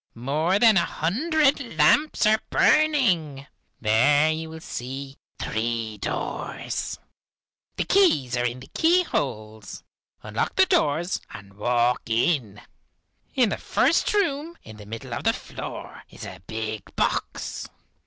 More 0.15 0.57
than 0.57 0.77
a 0.77 0.83
hundred 0.83 1.59
lamps 1.77 2.25
are 2.25 2.41
burning. 2.49 3.45
There 3.79 4.31
you 4.31 4.49
will 4.49 4.59
see 4.59 5.19
three 5.37 5.99
doors. 5.99 6.97
The 7.75 7.83
keys 7.83 8.35
are 8.35 8.43
in 8.43 8.61
the 8.61 8.69
keyholes. 8.73 9.83
Unlock 10.23 10.55
the 10.55 10.65
doors 10.65 11.21
and 11.35 11.53
walk 11.53 12.01
in. 12.07 12.61
In 13.35 13.49
the 13.49 13.57
first 13.59 14.11
room 14.15 14.57
in 14.63 14.77
the 14.77 14.87
middle 14.87 15.13
of 15.13 15.23
the 15.23 15.33
floor, 15.33 16.01
is 16.09 16.25
a 16.25 16.41
big 16.47 16.95
box. 16.95 17.69